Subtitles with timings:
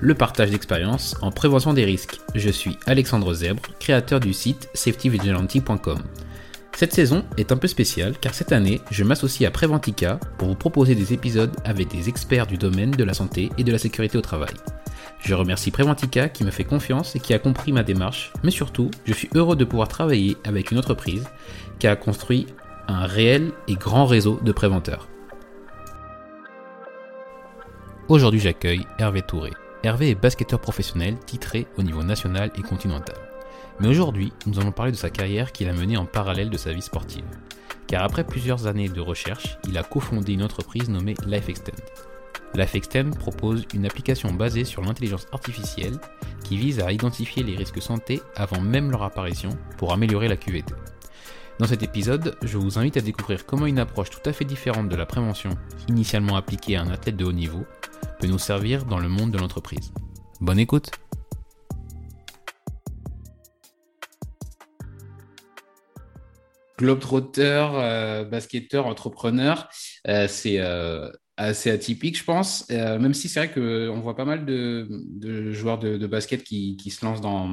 [0.00, 2.20] le partage d'expériences en prévention des risques.
[2.34, 5.98] Je suis Alexandre Zèbre, créateur du site safetyvigilante.com.
[6.76, 10.54] Cette saison est un peu spéciale car cette année, je m'associe à Preventica pour vous
[10.54, 14.16] proposer des épisodes avec des experts du domaine de la santé et de la sécurité
[14.16, 14.54] au travail.
[15.18, 18.92] Je remercie Preventica qui me fait confiance et qui a compris ma démarche, mais surtout,
[19.04, 21.24] je suis heureux de pouvoir travailler avec une entreprise
[21.80, 22.46] qui a construit
[22.86, 25.08] un réel et grand réseau de préventeurs.
[28.08, 29.50] Aujourd'hui, j'accueille Hervé Touré.
[29.84, 33.14] Hervé est basketteur professionnel titré au niveau national et continental.
[33.78, 36.72] Mais aujourd'hui, nous allons parler de sa carrière qu'il a menée en parallèle de sa
[36.72, 37.24] vie sportive.
[37.86, 41.76] Car après plusieurs années de recherche, il a cofondé une entreprise nommée LifeXtend.
[42.54, 45.98] LifeXtend propose une application basée sur l'intelligence artificielle
[46.42, 50.74] qui vise à identifier les risques santé avant même leur apparition pour améliorer la QVT.
[51.60, 54.88] Dans cet épisode, je vous invite à découvrir comment une approche tout à fait différente
[54.88, 55.50] de la prévention,
[55.88, 57.64] initialement appliquée à un athlète de haut niveau,
[58.18, 59.92] peut nous servir dans le monde de l'entreprise.
[60.40, 60.90] Bonne écoute
[66.78, 69.68] Globetrotter, euh, basketteur, entrepreneur,
[70.06, 72.66] euh, c'est euh, assez atypique, je pense.
[72.70, 77.04] Euh, même si c'est vrai qu'on voit pas mal de, joueurs de, basket qui, se
[77.04, 77.48] lancent dans,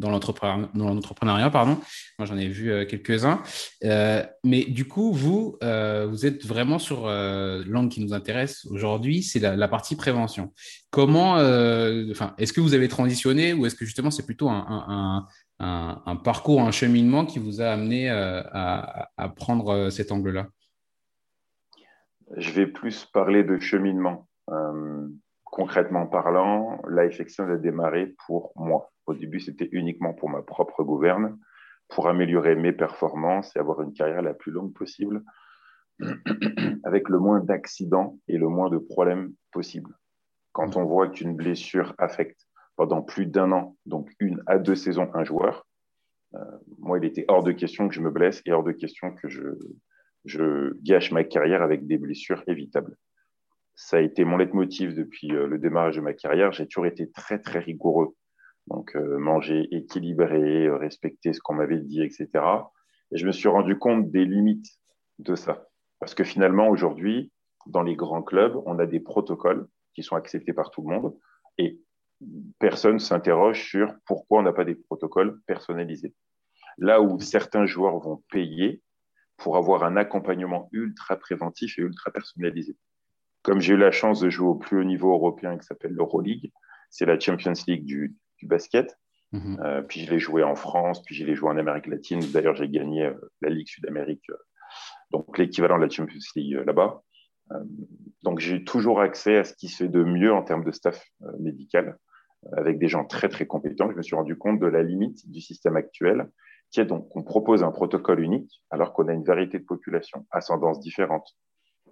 [0.00, 1.50] l'entrepreneuriat.
[1.50, 1.78] Pardon.
[2.18, 3.42] Moi, j'en ai vu euh, quelques-uns.
[3.84, 9.40] Euh, mais du coup, vous, vous êtes vraiment sur l'angle qui nous intéresse aujourd'hui, c'est
[9.40, 10.52] la, partie prévention.
[10.90, 15.26] Comment, enfin, est-ce que vous avez transitionné ou est-ce que justement c'est plutôt un,
[16.24, 20.48] parcours, un cheminement qui vous a amené à prendre cet angle-là?
[22.34, 24.28] Je vais plus parler de cheminement.
[24.50, 25.08] Euh,
[25.44, 26.80] concrètement parlant,
[27.18, 28.90] Extend a démarré pour moi.
[29.06, 31.38] Au début, c'était uniquement pour ma propre gouverne,
[31.88, 35.22] pour améliorer mes performances et avoir une carrière la plus longue possible,
[36.84, 39.96] avec le moins d'accidents et le moins de problèmes possibles.
[40.52, 45.10] Quand on voit qu'une blessure affecte pendant plus d'un an, donc une à deux saisons,
[45.14, 45.66] un joueur,
[46.34, 46.38] euh,
[46.78, 49.28] moi, il était hors de question que je me blesse et hors de question que
[49.28, 49.42] je,
[50.26, 52.96] je gâche ma carrière avec des blessures évitables.
[53.74, 56.52] Ça a été mon leitmotiv depuis euh, le démarrage de ma carrière.
[56.52, 58.14] J'ai toujours été très, très rigoureux.
[58.68, 62.28] Donc, euh, manger équilibré, euh, respecter ce qu'on m'avait dit, etc.
[63.12, 64.66] Et je me suis rendu compte des limites
[65.18, 65.68] de ça.
[66.00, 67.32] Parce que finalement, aujourd'hui,
[67.66, 71.16] dans les grands clubs, on a des protocoles qui sont acceptés par tout le monde.
[71.58, 71.80] Et
[72.58, 76.14] personne s'interroge sur pourquoi on n'a pas des protocoles personnalisés.
[76.78, 78.82] Là où certains joueurs vont payer,
[79.36, 82.76] pour avoir un accompagnement ultra préventif et ultra personnalisé.
[83.42, 86.50] Comme j'ai eu la chance de jouer au plus haut niveau européen qui s'appelle l'Euroleague,
[86.90, 88.98] c'est la Champions League du, basket.
[89.32, 89.60] Mhm.
[89.62, 92.20] Euh, puis je l'ai joué en France, puis je l'ai joué en Amérique latine.
[92.32, 94.36] D'ailleurs, j'ai gagné euh, la Ligue Sud-Amérique, euh,
[95.10, 97.02] donc l'équivalent de la Champions League là-bas.
[98.22, 101.04] donc j'ai toujours accès à ce qui se fait de mieux en termes de staff
[101.38, 101.96] médical,
[102.56, 103.90] avec des gens très très compétents.
[103.90, 106.28] Je me suis rendu compte de la limite du système actuel
[106.70, 110.26] qui est donc qu'on propose un protocole unique alors qu'on a une variété de populations,
[110.30, 111.36] ascendances différentes.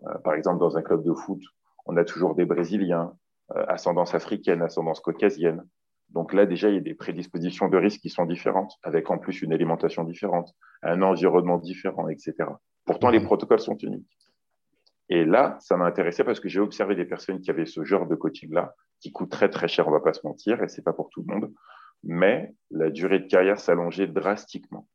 [0.07, 1.41] Euh, par exemple, dans un club de foot,
[1.87, 3.17] on a toujours des Brésiliens,
[3.55, 5.67] euh, ascendance africaine, ascendance caucasienne.
[6.11, 9.19] Donc là, déjà, il y a des prédispositions de risque qui sont différentes, avec en
[9.19, 12.35] plus une alimentation différente, un environnement différent, etc.
[12.85, 13.25] Pourtant, les mmh.
[13.25, 14.09] protocoles sont uniques.
[15.09, 18.07] Et là, ça m'a intéressé parce que j'ai observé des personnes qui avaient ce genre
[18.07, 20.95] de coaching-là, qui coûte très très cher, on va pas se mentir, et c'est pas
[20.95, 21.53] pour tout le monde
[22.03, 24.89] mais la durée de carrière s'allongeait drastiquement.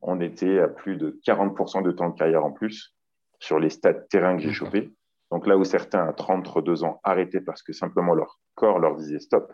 [0.00, 2.94] On était à plus de 40% de temps de carrière en plus
[3.40, 4.92] sur les stades terrain que j'ai chopés.
[5.30, 9.18] Donc là où certains à 32 ans arrêtaient parce que simplement leur corps leur disait
[9.18, 9.52] stop,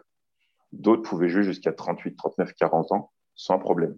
[0.73, 3.97] d'autres pouvaient jouer jusqu'à 38, 39, 40 ans sans problème.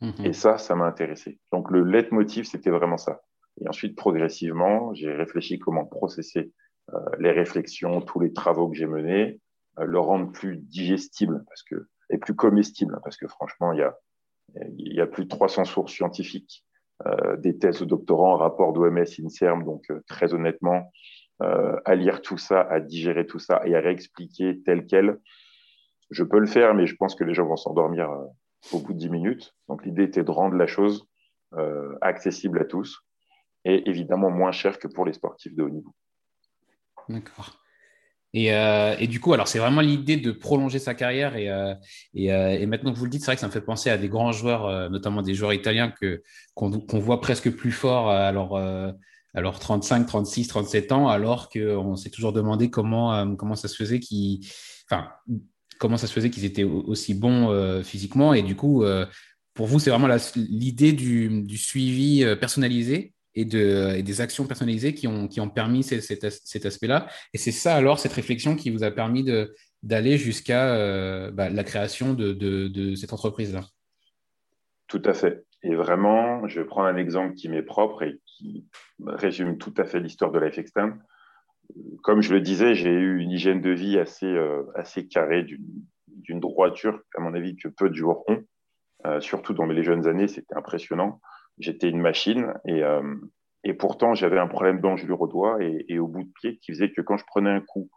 [0.00, 0.24] Mhm.
[0.24, 1.40] Et ça, ça m'a intéressé.
[1.52, 3.22] Donc le leitmotiv, c'était vraiment ça.
[3.60, 6.52] Et ensuite, progressivement, j'ai réfléchi comment processer
[6.92, 9.40] euh, les réflexions, tous les travaux que j'ai menés,
[9.78, 13.96] le rendre plus digestible parce que, et plus comestible, parce que franchement, il y a,
[14.76, 16.64] il y a plus de 300 sources scientifiques,
[17.06, 20.90] euh, des thèses de doctorants, rapports d'OMS, INSERM, donc euh, très honnêtement,
[21.84, 25.18] à lire tout ça, à digérer tout ça et à réexpliquer tel quel,
[26.10, 28.08] je peux le faire, mais je pense que les gens vont s'endormir
[28.72, 29.52] au bout de 10 minutes.
[29.66, 31.08] Donc l'idée était de rendre la chose
[32.00, 33.04] accessible à tous
[33.64, 35.92] et évidemment moins cher que pour les sportifs de haut niveau.
[37.08, 37.61] D'accord.
[38.34, 41.36] Euh, et, du coup, alors c'est vraiment l'idée de prolonger sa carrière.
[41.36, 41.74] Et, euh,
[42.16, 43.98] euh, et, maintenant que vous le dites, c'est vrai que ça me fait penser à
[43.98, 46.22] des grands joueurs, notamment des joueurs italiens que,
[46.54, 52.32] qu'on, voit presque plus forts à leur, 35, 36, 37 ans, alors qu'on s'est toujours
[52.32, 54.40] demandé comment, comment ça se faisait qu'ils,
[55.78, 58.32] comment ça se faisait qu'ils étaient aussi bons physiquement.
[58.32, 58.84] Et du coup,
[59.54, 65.06] pour vous, c'est vraiment l'idée du, suivi personnalisé et, de, et des actions personnalisées qui
[65.06, 67.08] ont, qui ont permis cet, aspect-là.
[67.32, 69.24] Et c'est ça alors, cette réflexion qui vous a permis
[69.82, 73.62] d'aller jusqu'à euh, bah, la création de, de, cette entreprise-là.
[74.86, 75.44] Tout à fait.
[75.62, 78.66] Et vraiment, je vais prendre un exemple qui m'est propre et qui
[79.06, 80.92] résume tout à fait l'histoire de Life Extend.
[82.02, 86.40] Comme je le disais, j'ai eu une hygiène de vie assez, euh, assez carrée, d'une
[86.40, 88.42] droiture, à mon avis, que peu de joueurs ont.
[89.06, 91.20] Euh, surtout dans les jeunes années, c'était impressionnant
[91.58, 93.14] j'étais une machine et, euh,
[93.64, 96.90] et pourtant j'avais un problème d'engelure au doigt et, au bout de pied qui faisait
[96.90, 97.90] que quand je prenais un coup,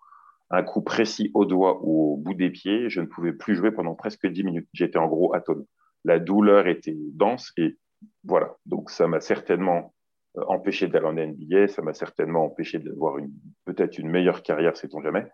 [0.49, 3.71] un coup précis au doigt ou au bout des pieds, je ne pouvais plus jouer
[3.71, 4.69] pendant presque 10 minutes.
[4.73, 5.65] J'étais en gros atone.
[6.03, 7.77] La douleur était dense et
[8.23, 8.55] voilà.
[8.65, 9.95] Donc ça m'a certainement
[10.37, 13.17] euh, empêché d'aller en NBA, ça m'a certainement empêché d'avoir
[13.65, 15.25] peut-être une meilleure carrière, sait-on jamais,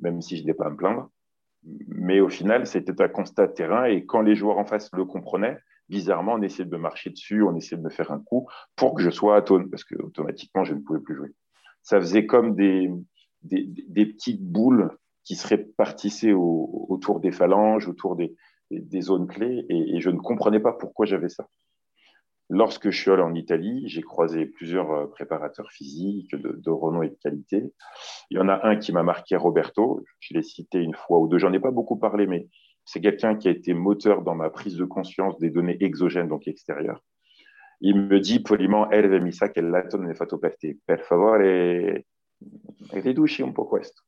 [0.00, 1.10] même si je n'ai pas à me plaindre.
[1.88, 5.04] Mais au final, c'était un constat de terrain et quand les joueurs en face le
[5.04, 5.58] comprenaient,
[5.88, 8.94] bizarrement, on essayait de me marcher dessus, on essayait de me faire un coup pour
[8.94, 11.34] que je sois atone, parce que automatiquement, je ne pouvais plus jouer.
[11.82, 12.90] Ça faisait comme des,
[13.42, 14.90] des, petites boules
[15.24, 18.34] qui se répartissaient autour des phalanges, autour des,
[19.00, 21.48] zones clés, et, je ne comprenais pas pourquoi j'avais ça.
[22.48, 27.02] Lorsque je suis allé en Italie, j'ai croisé plusieurs euh, préparateurs physiques de, de, renom
[27.02, 27.72] et de qualité.
[28.30, 30.04] Il y en a un qui m'a marqué, Roberto.
[30.20, 31.38] Je l'ai cité une fois ou deux.
[31.38, 32.46] J'en ai pas beaucoup parlé, mais
[32.86, 36.46] c'est quelqu'un qui a été moteur dans ma prise de conscience des données exogènes, donc
[36.46, 37.02] extérieures.
[37.80, 40.78] Il me dit poliment, Hervé mi sa che il letto non è fatto per te.
[40.82, 42.06] Per favore,
[42.92, 44.02] riduci un po' questo.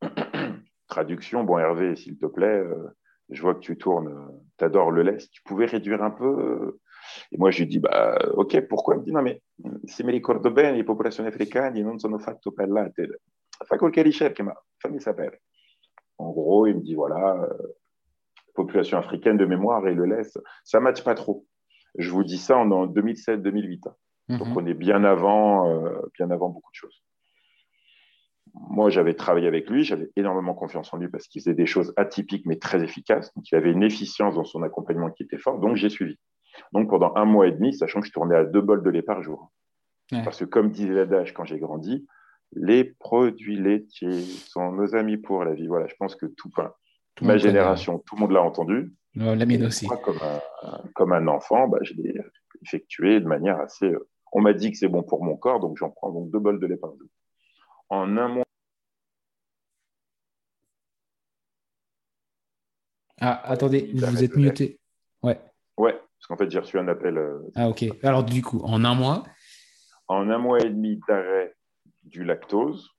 [0.88, 2.88] Traduction, bon Hervé, s'il te plaît, euh,
[3.28, 6.24] je vois que tu tournes, tu adores le lait, tu pouvais réduire un peu.
[6.24, 6.80] Euh.
[7.30, 9.40] Et moi, je lui dis, bah, ok, pourquoi Il me dit, non, mais
[9.86, 13.20] se mi ricordo bene, le popolazioni africaine non sono fatto per latte.
[13.66, 15.42] Fai qualche ricerca, ma fammi sapere.
[16.18, 17.74] En gros, il me dit voilà, euh,
[18.54, 20.36] population africaine de mémoire et le laisse.
[20.64, 21.46] Ça ne matche pas trop.
[21.96, 23.88] Je vous dis ça en, 2007-2008.
[23.88, 23.94] Hein.
[24.28, 24.38] Mhm.
[24.38, 27.02] Donc on est bien avant, euh, bien avant beaucoup de choses.
[28.54, 31.92] Moi, j'avais travaillé avec lui, j'avais énormément confiance en lui parce qu'il faisait des choses
[31.96, 33.32] atypiques mais très efficaces.
[33.34, 35.60] Donc il avait une efficience dans son accompagnement qui était forte.
[35.60, 36.18] Donc j'ai suivi.
[36.72, 39.02] Donc pendant un mois et demi, sachant que je tournais à deux bols de lait
[39.02, 39.52] par jour.
[40.24, 42.06] Parce que comme disait l'adage quand j'ai grandi,
[42.52, 45.66] les produits laitiers sont nos amis pour la vie.
[45.66, 46.50] Voilà, je pense que tout,
[47.20, 48.92] ma génération, tout le monde l'a entendu.
[49.14, 49.86] la mienne aussi.
[49.86, 52.14] Moi, comme, un, comme un enfant, bah, je l'ai
[52.62, 53.86] effectué de manière assez.
[53.86, 56.38] Euh, on m'a dit que c'est bon pour mon corps, donc j'en prends donc deux
[56.38, 57.08] bols de lait par jour.
[57.88, 58.44] En un mois.
[63.20, 64.78] Ah, attendez, vous êtes muté.
[65.22, 65.40] Ouais.
[65.76, 67.18] Ouais, parce qu'en fait, j'ai reçu un appel.
[67.18, 67.84] Euh, ah, ok.
[68.02, 69.24] Alors, du coup, en un mois
[70.06, 71.57] En un mois et demi d'arrêt
[72.08, 72.90] du lactose.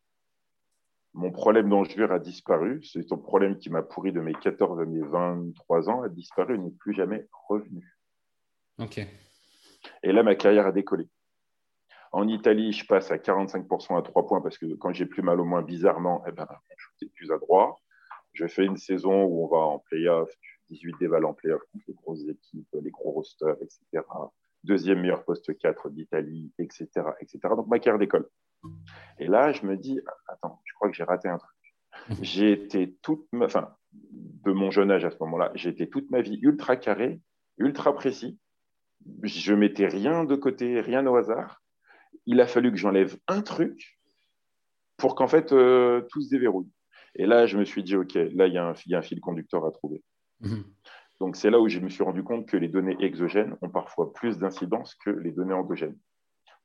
[1.14, 2.84] Mon problème d'engelure a disparu.
[2.84, 6.56] C'est un problème qui m'a pourri de mes 14 à mes 23 ans, a disparu
[6.56, 7.98] et n'est plus jamais revenu.
[8.78, 9.00] OK.
[10.04, 11.08] Et là, ma carrière a décollé.
[12.12, 15.40] En Italie, je passe à 45% à 3 points parce que quand j'ai plus mal
[15.40, 17.80] au moins, bizarrement, eh ben, je suis plus à droit.
[18.34, 20.32] Je fais une saison où on va en playoff,
[20.70, 24.04] 18 déval en playoff contre les grosses équipes, les gros rosters, etc.
[24.64, 26.88] Deuxième meilleur poste 4 d'Italie, etc.,
[27.22, 27.40] etc.
[27.56, 28.28] Donc ma carrière décolle.
[29.20, 31.56] Et là, je me dis, attends, je crois que j'ai raté un truc?
[32.22, 36.10] J'ai été toute ma, enfin, de mon jeune âge à ce moment-là, j'ai été toute
[36.12, 37.20] ma vie ultra carré,
[37.58, 38.40] ultra précis.
[39.24, 41.62] Je mettais rien de côté, rien au hasard.
[42.26, 44.00] Il a fallu que j'enlève un truc
[44.98, 46.70] pour qu'en fait euh, tout se déverrouille.
[47.16, 49.72] Et là, je me suis dit, OK, là, il y, a un fil conducteur à
[49.72, 50.04] trouver.
[50.42, 50.64] Mhm.
[51.20, 54.14] Donc, c'est là où je me suis rendu compte que les données exogènes ont parfois
[54.14, 55.98] plus d'incidence que les données endogènes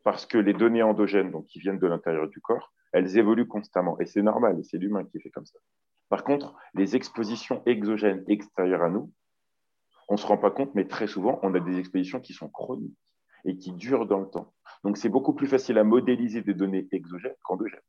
[0.05, 3.99] parce que les données endogènes, donc qui viennent de l'intérieur du corps, elles évoluent constamment.
[3.99, 5.59] Et c'est normal, c'est l'humain qui fait comme ça.
[6.11, 9.11] Par contre, les expositions exogènes extérieures à nous,
[10.09, 12.51] on ne se rend pas compte, mais très souvent, on a des expositions qui sont
[12.51, 12.97] chroniques
[13.47, 14.53] et qui durent dans le temps.
[14.85, 17.81] Donc, c'est beaucoup plus facile à modéliser des données exogènes qu'endogènes.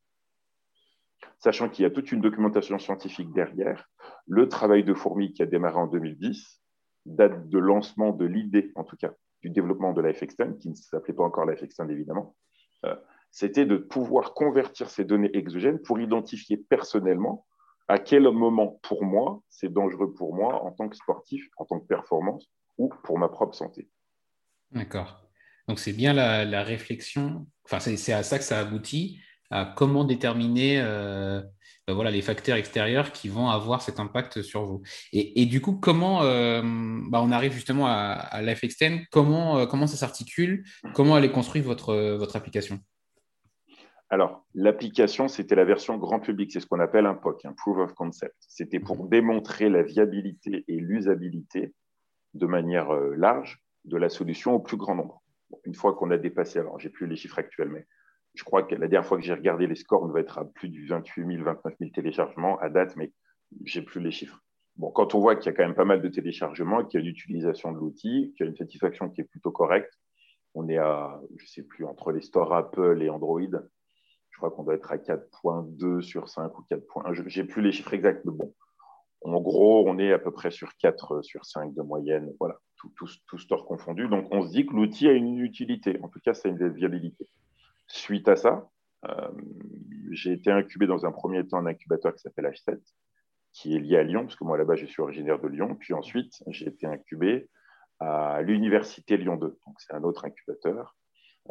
[1.40, 3.90] Sachant qu'il y a toute une documentation scientifique derrière,
[4.28, 6.62] le travail de fourmi qui a démarré en 2010
[7.06, 10.76] date de lancement de l'idée, en tout cas, du développement de la FXTEN, qui ne
[10.76, 12.36] s'appelait pas encore la FXTEN évidemment,
[12.86, 12.96] euh,
[13.32, 17.46] c'était de pouvoir convertir ces données exogènes pour identifier personnellement
[17.88, 21.80] à quel moment pour moi c'est dangereux pour moi en tant que sportif, en tant
[21.80, 23.90] que performance ou pour ma propre santé.
[24.72, 25.22] D'accord.
[25.68, 29.20] Donc c'est bien la, réflexion, enfin c'est à ça que ça aboutit,
[29.52, 30.82] à comment déterminer
[31.88, 34.82] ben voilà, les facteurs extérieurs qui vont avoir cet impact sur vous.
[35.14, 40.64] Et, du coup, comment ben on arrive justement à, à LifeXtend comment, comment ça s'articule
[40.94, 42.80] Comment elle est construite votre, votre application?
[44.10, 47.78] Alors, l'application, c'était la version grand public, c'est ce qu'on appelle un POC, un Proof
[47.80, 48.36] of Concept.
[48.48, 49.10] C'était pour mhm.
[49.10, 51.74] démontrer la viabilité et l'usabilité
[52.34, 55.22] de manière euh, large de la solution au plus grand nombre.
[55.64, 57.86] une fois qu'on a dépassé, alors j'ai plus les chiffres actuels, mais
[58.36, 60.46] je crois que la dernière fois que j'ai regardé les scores, on va être à
[60.46, 63.12] plus de 28 000, 29 000 téléchargements à date, mais
[63.64, 64.40] j'ai plus les chiffres.
[64.76, 67.04] Bon, quand on voit qu'il y a quand même pas mal de téléchargements, qu'il y
[67.04, 69.94] a une utilisation de l'outil, qu'il y a une satisfaction qui est plutôt correcte,
[70.54, 74.64] on est à, je sais plus, entre les stores Apple et Android, je crois qu'on
[74.64, 77.14] doit être à 4.2 sur 5 ou 4.1.
[77.14, 78.54] Je n'ai plus les chiffres exacts, mais bon.
[79.22, 82.32] En gros, on est à peu près sur 4 sur 5 de moyenne.
[82.40, 84.10] Voilà, tout, tout, tout store confondu.
[84.10, 85.98] Donc, on se dit que l'outil a une utilité.
[86.04, 87.28] En tout cas, ça a une viabilité.
[87.96, 88.70] Suite à ça,
[89.08, 89.32] euh,
[90.12, 92.78] j'ai été incubé dans un premier temps un incubateur qui s'appelle H7,
[93.54, 95.78] qui est lié à Lyon, parce que moi, là-bas, je suis originaire de Lyon.
[95.80, 97.50] Puis ensuite, j'ai été incubé
[98.00, 99.48] à l'Université Lyon 2.
[99.48, 100.94] Donc, c'est un autre incubateur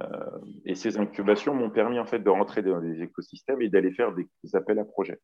[0.01, 3.93] euh, et ces incubations m'ont permis en fait de rentrer dans les écosystèmes et d'aller
[3.93, 5.19] faire des, appels à projets.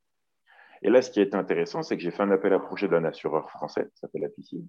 [0.80, 3.04] Et là, ce qui été intéressant, c'est que j'ai fait un appel à projet d'un
[3.04, 4.64] assureur français qui s'appelle Apicil,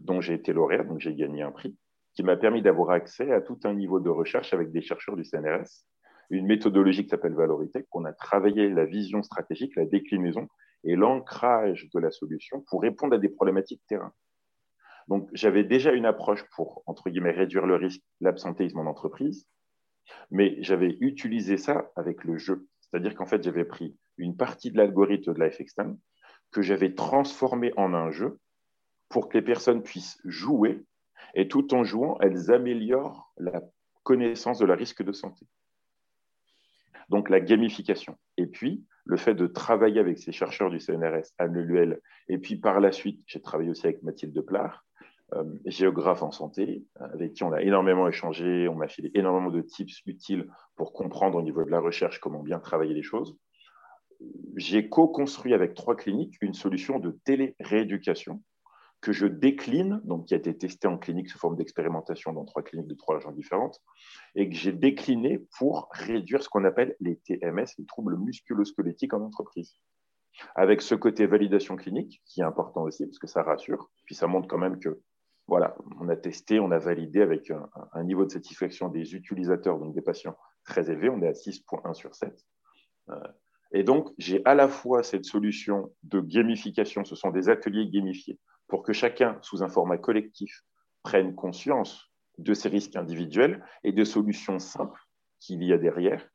[0.00, 1.76] dont j'ai été lauréat, donc j'ai gagné un prix,
[2.16, 5.24] qui m'a permis d'avoir accès à tout un niveau de recherche avec des chercheurs du
[5.24, 5.84] CNRS,
[6.30, 10.48] une méthodologie qui s'appelle Valoritech, qu'on a travaillé la vision stratégique, la déclinaison
[10.82, 14.12] et l'ancrage de la solution pour répondre à des problématiques terrain.
[15.08, 19.46] Donc, j'avais déjà une approche pour, entre guillemets, réduire le risque, l'absentéisme en entreprise,
[20.30, 22.66] mais j'avais utilisé ça avec le jeu.
[22.80, 25.96] C'est-à-dire qu'en fait, j'avais pris une partie de l'algorithme de LifeXtend
[26.50, 28.38] que j'avais transformé en un jeu
[29.08, 30.82] pour que les personnes puissent jouer
[31.34, 33.62] et tout en jouant, elles améliorent la
[34.02, 35.46] connaissance de la risque de santé.
[37.08, 38.16] Donc la gamification.
[38.36, 42.56] Et puis, le fait de travailler avec ces chercheurs du CNRS, Anne Luel, et puis
[42.56, 44.84] par la suite, j'ai travaillé aussi avec Mathilde Plard,
[45.34, 49.60] euh, géographe en santé, avec qui on a énormément échangé, on m'a filé énormément de
[49.60, 53.36] tips utiles pour comprendre au niveau de la recherche comment bien travailler les choses.
[54.56, 58.42] J'ai co-construit avec trois cliniques une solution de télé-rééducation
[59.06, 62.64] que je décline, donc qui a été testée en clinique sous forme d'expérimentation dans trois
[62.64, 63.80] cliniques de trois régions différentes,
[64.34, 69.22] et que j'ai décliné pour réduire ce qu'on appelle les TMS, les troubles musculo-squelettiques en
[69.22, 69.76] entreprise
[70.56, 74.26] avec ce côté validation clinique qui est important aussi parce que ça rassure, puis ça
[74.26, 75.00] montre quand même que
[75.46, 77.52] voilà, on a testé, on a validé avec
[77.92, 81.94] un, niveau de satisfaction des utilisateurs, donc des patients très élevé, on est à 6.1
[81.94, 82.44] sur 7.
[83.10, 83.14] Euh,
[83.70, 88.40] et donc, j'ai à la fois cette solution de gamification, ce sont des ateliers gamifiés,
[88.68, 90.64] pour que chacun, sous un format collectif,
[91.02, 95.00] prenne conscience de ses risques individuels et de solutions simples
[95.40, 96.28] qu'il y a derrière.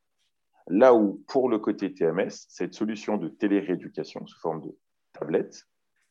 [0.68, 4.78] Là où, pour le côté TMS, cette solution de télérééducation sous forme de
[5.14, 5.68] tablette,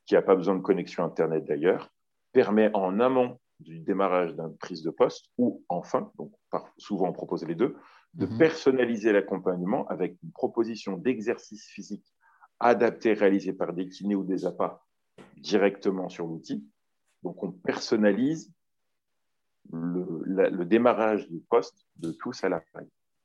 [0.07, 1.91] qui n'a pas besoin de connexion Internet d'ailleurs,
[2.33, 6.33] permet en amont du démarrage d'une prise de poste ou enfin, donc
[6.79, 7.77] souvent on propose les deux,
[8.15, 8.39] de mhm.
[8.39, 12.07] personnaliser l'accompagnement avec une proposition d'exercice physique
[12.59, 14.83] adapté, réalisé par des kinés ou des APA
[15.41, 16.65] directement sur l'outil.
[17.23, 18.53] Donc on personnalise
[19.73, 22.15] le, démarrage du poste de
[22.49, 22.81] la fin.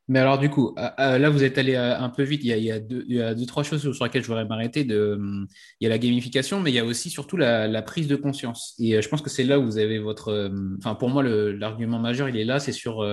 [0.07, 2.41] Mais alors, du coup, euh, euh, là, vous êtes allé euh, un peu vite.
[2.43, 4.81] Il y, a, deux, trois choses sur lesquelles je voudrais m'arrêter.
[4.81, 5.47] Il
[5.81, 8.75] y a la gamification, mais il y a aussi surtout la, prise de conscience.
[8.79, 10.51] Et je pense que c'est là où vous avez votre.
[10.77, 13.03] Enfin, pour moi, l'argument majeur, il est là c'est sur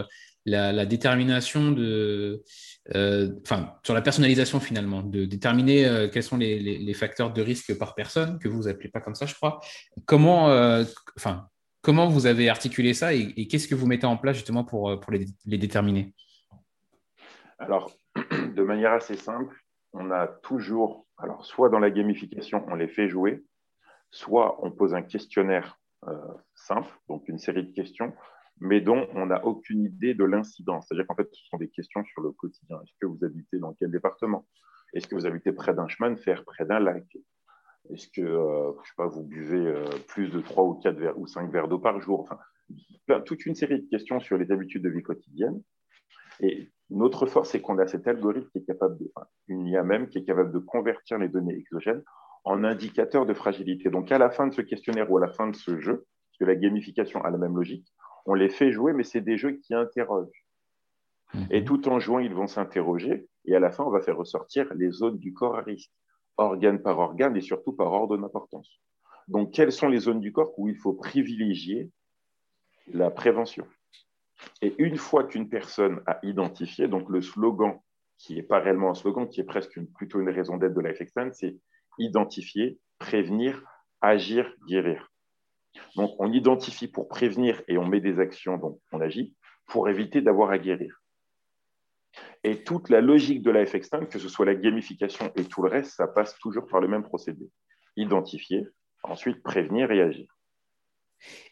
[0.45, 2.43] la, détermination de.
[3.43, 8.39] Enfin, sur la personnalisation finalement, de déterminer quels sont les, facteurs de risque par personne,
[8.39, 9.61] que vous appelez pas comme ça, je crois.
[10.07, 10.47] Comment.
[11.17, 11.49] Enfin,
[11.83, 15.59] comment vous avez articulé ça et, qu'est-ce que vous mettez en place justement pour, les
[15.59, 16.15] déterminer?
[17.59, 17.93] Alors,
[18.57, 19.57] de manière assez simple,
[19.93, 23.45] on a toujours, alors soit dans la gamification, on les fait jouer,
[24.11, 26.17] soit on pose un questionnaire euh,
[26.55, 28.13] simple, donc une série de questions,
[28.61, 30.87] mais dont on n'a aucune idée de l'incidence.
[30.87, 32.81] C'est-à-dire qu'en fait, ce sont des questions sur le quotidien.
[32.83, 34.47] Est-ce que vous habitez dans quel département?
[34.93, 37.05] Est-ce que vous habitez près d'un chemin de fer, près d'un lac?
[37.91, 41.27] Est-ce que, euh, sais pas, vous buvez euh, plus de 3 ou 4 verres ou
[41.27, 42.21] 5 verres d'eau par jour?
[42.21, 42.39] Enfin,
[43.23, 45.61] toute une série de questions sur les habitudes de vie quotidienne.
[46.41, 49.11] Et notre force, c'est qu'on a cet algorithme qui est capable de,
[49.49, 52.03] une IA même, qui est capable de convertir les données exogènes
[52.45, 53.91] en indicateurs de fragilité.
[53.91, 56.39] Donc, à la fin de ce questionnaire ou à la fin de ce jeu, parce
[56.39, 57.93] que la gamification a la même logique,
[58.27, 60.45] on les fait jouer, mais c'est des jeux qui interrogent.
[61.35, 61.47] Mhm.
[61.51, 64.73] Et tout en jouant, ils vont s'interroger, et à la fin, on va faire ressortir
[64.75, 65.91] les zones du corps à risque,
[66.37, 68.81] organe par organe, et surtout par ordre d'importance.
[69.29, 71.91] Donc, quelles sont les zones du corps où il faut privilégier
[72.93, 73.67] la prévention?
[74.61, 77.79] Et une fois qu'une personne a identifié, donc le slogan
[78.19, 81.01] qui n'est pas réellement un slogan, qui est presque plutôt une raison d'être de Life
[81.01, 81.57] Extend, c'est
[81.99, 83.63] identifier, prévenir,
[84.01, 85.12] agir, guérir.
[85.97, 89.35] Donc, on identifie pour prévenir et on met des actions, donc on agit,
[89.67, 91.03] pour éviter d'avoir à guérir.
[92.45, 95.71] Et toute la logique de la FX que ce soit la gamification et tout le
[95.71, 97.49] reste, ça passe toujours par le même procédé.
[97.97, 98.67] Identifier,
[99.03, 100.27] ensuite prévenir et agir.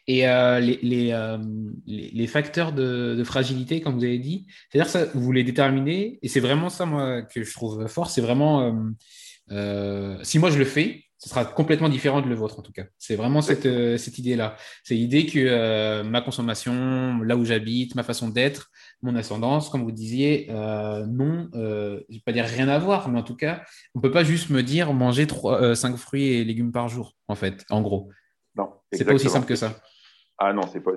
[0.07, 5.31] Et euh, euh, les, les, facteurs de, fragilité, comme vous avez dit, c'est-à-dire ça, vous
[5.31, 8.75] les déterminez, et c'est vraiment ça, moi, que je trouve fort, c'est vraiment,
[9.51, 12.71] euh, si moi je le fais, ce sera complètement différent de le vôtre en tout
[12.71, 12.85] cas.
[12.97, 14.55] C'est vraiment cette, euh, cette idée-là.
[14.83, 18.71] C'est l'idée que euh, ma consommation, là où j'habite, ma façon d'être,
[19.03, 23.07] mon ascendance, comme vous disiez, euh, non, je ne vais pas dire rien à voir,
[23.07, 23.61] mais en tout cas,
[23.93, 27.15] on ne peut pas juste me dire manger 3, 5 fruits et légumes par jour,
[27.27, 28.09] en fait, en gros.
[28.55, 28.73] Non.
[28.91, 29.79] C'est pas aussi simple que ça.
[30.39, 30.93] Ah non, c'est pas,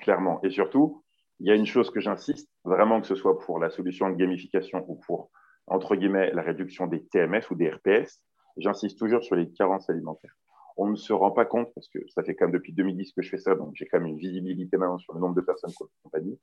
[0.00, 0.40] clairement.
[0.42, 1.04] Et surtout,
[1.38, 4.16] il y a une chose que j'insiste, vraiment que ce soit pour la solution de
[4.16, 5.30] gamification ou pour,
[5.68, 8.20] entre guillemets, la réduction des TMS ou des RPS,
[8.56, 10.36] J'insiste toujours sur les carences alimentaires.
[10.76, 13.22] On ne se rend pas compte, parce que ça fait quand même depuis 2010 que
[13.22, 15.72] je fais ça, donc j'ai quand même une visibilité maintenant sur le nombre de personnes
[15.72, 16.36] qu'on accompagne.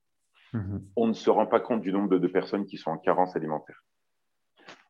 [0.53, 0.87] Mhm.
[0.95, 3.83] On ne se rend pas compte du nombre de, personnes qui sont en carence alimentaire.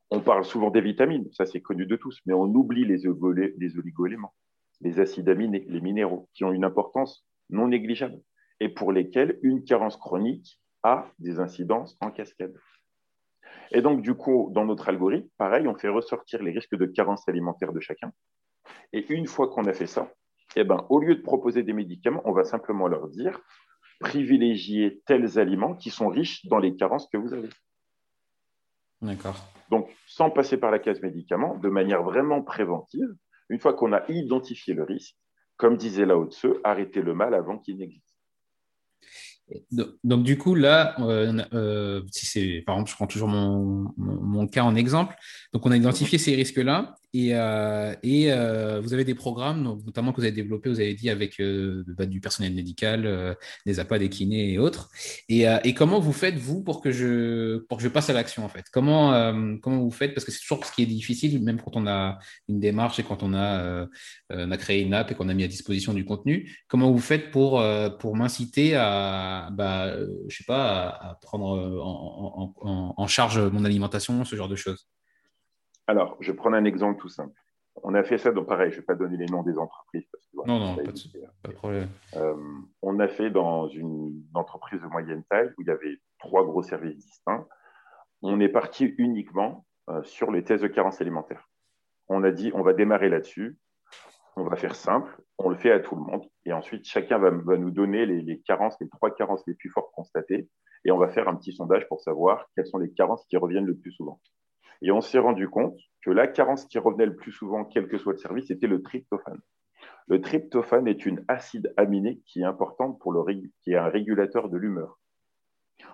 [0.09, 2.97] On parle souvent des vitamines, ça c'est connu de tous, mais on oublie les,
[3.57, 4.33] les oligo-éléments,
[4.81, 8.21] les acides aminés, les minéraux, qui ont une importance non négligeable
[8.59, 12.55] et pour lesquels une carence chronique a des incidences en cascade.
[13.71, 17.27] Et donc, du coup, dans notre algorithme, pareil, on fait ressortir les risques de carence
[17.27, 18.11] alimentaire de chacun.
[18.93, 20.11] Et une fois qu'on a fait ça,
[20.55, 23.39] eh ben, au lieu de proposer des médicaments, on va simplement leur dire
[23.99, 27.49] privilégier tels aliments qui sont riches dans les carences que vous avez.
[29.01, 29.35] D'accord.
[29.69, 33.15] Donc, sans passer par la case médicaments, de manière vraiment préventive,
[33.49, 35.15] une fois qu'on a identifié le risque,
[35.57, 38.15] comme disait Lao Tse, arrêter le mal avant qu'il n'existe.
[40.03, 44.48] Donc, du coup, là, euh, euh, si c'est, par exemple, je prends toujours mon, mon,
[44.48, 45.15] cas en exemple.
[45.53, 50.12] Donc, on a identifié ces risques-là et, euh, et euh, vous avez des programmes, notamment
[50.12, 54.00] que vous avez développés, vous avez dit, avec euh, bah, du personnel médical, des APA,
[54.00, 54.89] des kinés et autres.
[55.30, 58.45] Et, et, comment vous faites, vous, pour que je, pour que je passe à l'action,
[58.45, 58.65] en fait?
[58.71, 59.12] Comment,
[59.62, 60.13] comment vous faites?
[60.13, 63.04] Parce que c'est toujours ce qui est difficile, même quand on a une démarche et
[63.04, 63.88] quand on a,
[64.30, 66.52] on a créé une app et qu'on a mis à disposition du contenu.
[66.67, 67.63] Comment vous faites pour,
[68.00, 69.93] pour m'inciter à, bah,
[70.28, 74.88] je sais pas, à, prendre en, en, en charge mon alimentation, ce genre de choses?
[75.91, 77.36] Alors, je prends un exemple tout simple.
[77.84, 80.08] On a fait ça, donc pareil, je ne vais pas donner les noms des entreprises.
[80.34, 81.89] non, non, pas de, problème.
[82.15, 82.34] Euh,
[82.82, 86.63] on a fait dans une entreprise de moyenne taille où il y avait trois gros
[86.63, 87.45] services distincts.
[88.21, 91.49] On est parti uniquement euh, sur les tests de carence alimentaire.
[92.08, 93.58] On a dit, on va démarrer là-dessus.
[94.38, 96.25] On va faire simple, on le fait à tout le monde.
[96.45, 99.91] Et ensuite, chacun va, nous donner les, les, carences, les trois carences les plus fortes
[99.93, 100.47] constatées.
[100.86, 103.65] Et on va faire un petit sondage pour savoir quelles sont les carences qui reviennent
[103.65, 104.21] le plus souvent.
[104.82, 107.98] Et on s'est rendu compte que la carence qui revenait le plus souvent, quel que
[107.98, 109.41] soit le service, c'était le tryptophane.
[110.08, 113.22] Le tryptophane est une acide aminé qui est importante pour le
[113.63, 115.00] qui est un régulateur de l'humeur.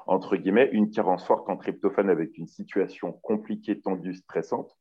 [0.05, 4.75] Entre guillemets, une carence forte en tryptophane avec une situation compliquée, tendue, stressante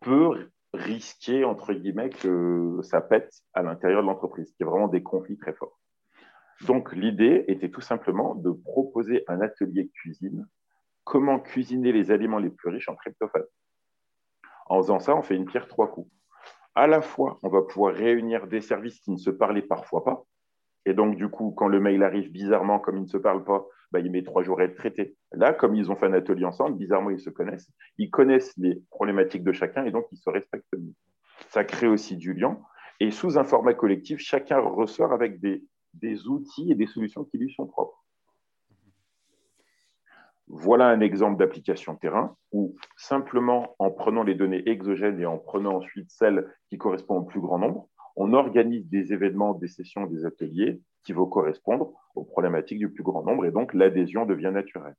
[0.00, 5.02] peut risquer, entre guillemets, que ça pète à l'intérieur de l'entreprise, qui est vraiment des
[5.02, 5.80] conflits très forts.
[6.66, 10.46] Donc, l'idée était tout simplement de proposer un atelier cuisine
[11.04, 13.44] comment cuisiner les aliments les plus riches en tryptophane.
[14.66, 16.10] En faisant ça, on fait une pierre trois coups.
[16.74, 20.24] À la fois, on va pouvoir réunir des services qui ne se parlaient parfois pas.
[20.86, 23.64] Et donc, du coup, quand le mail arrive bizarrement, comme ils ne se parlent pas,
[23.92, 25.16] bah, il met trois jours à être traité.
[25.32, 27.70] Là, comme ils ont fait un atelier ensemble, bizarrement, ils se connaissent.
[27.96, 30.94] Ils connaissent les problématiques de chacun et donc ils se respectent mieux.
[31.50, 32.58] Ça crée aussi du lien.
[33.00, 37.52] Et sous un format collectif, chacun ressort avec des outils et des solutions qui lui
[37.52, 38.03] sont propres.
[40.56, 45.78] Voilà un exemple d'application terrain où simplement en prenant les données exogènes et en prenant
[45.78, 50.24] ensuite celles qui correspondent au plus grand nombre, on organise des événements, des sessions, des
[50.24, 54.94] ateliers qui vont correspondre aux problématiques du plus grand nombre et donc l'adhésion devient naturelle.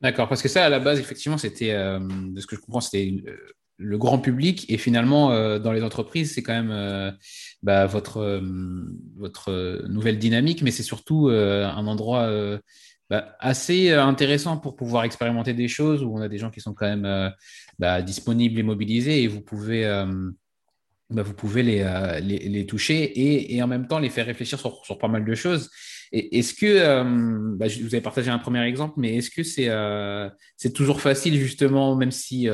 [0.00, 2.00] D'accord, parce que ça, à la base, effectivement, c'était, euh,
[2.36, 3.36] ce que je comprends, c'était euh,
[3.76, 7.16] le grand public et finalement, euh, dans les entreprises, c'est quand même
[7.62, 8.40] bah, votre
[9.86, 12.28] nouvelle dynamique, mais c'est surtout un endroit
[13.10, 16.60] bah, assez euh, intéressant pour pouvoir expérimenter des choses où on a des gens qui
[16.60, 17.28] sont quand même euh,
[17.80, 20.06] bah, disponibles et mobilisés et vous pouvez, euh,
[21.10, 24.84] bah, vous pouvez les, les, toucher et, et, en même temps les faire réfléchir sur,
[24.84, 25.70] sur pas mal de choses.
[26.12, 27.02] Est-ce que,
[27.58, 29.70] vous avez partagé un premier exemple, mais est-ce que c'est
[30.56, 32.48] c'est toujours facile justement, même si,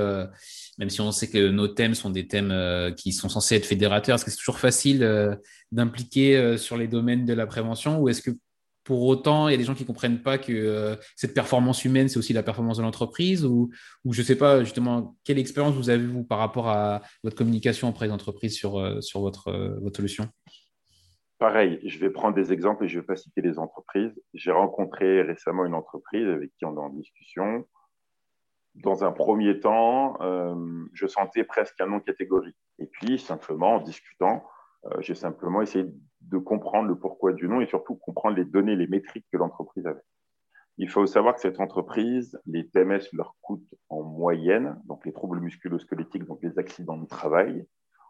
[0.79, 4.17] même si on sait que nos thèmes sont des thèmes qui sont censés être fédérateurs,
[4.17, 5.39] est-ce que c'est toujours facile
[5.73, 8.31] d'impliquer sur les domaines de la prévention ou est-ce que
[8.87, 11.85] pour autant, il y a des gens qui ne comprennent pas que euh, cette performance
[11.85, 13.69] humaine, c'est aussi la performance de l'entreprise ou,
[14.09, 17.89] je ne sais pas justement quelle expérience vous avez vous par rapport à votre communication
[17.89, 20.29] auprès des entreprises sur, euh, sur votre, euh, votre solution?
[21.41, 24.15] Pareil, je vais prendre des exemples et je ne vais pas citer les entreprises.
[24.35, 27.67] J'ai rencontré récemment une entreprise avec qui on est en discussion.
[28.77, 30.17] Dans un premier temps,
[30.93, 32.57] je sentais presque un non catégorique.
[32.79, 34.45] Et puis, simplement, en discutant,
[35.01, 35.87] j'ai simplement essayé
[36.27, 39.87] de comprendre le pourquoi du nom et surtout comprendre les données, les métriques que l'entreprise
[39.87, 40.03] avait.
[40.79, 45.41] Il faut savoir que cette entreprise, les TMS leur coûtent en moyenne, donc les troubles
[45.41, 47.67] musculo-squelettiques, donc les accidents de travail,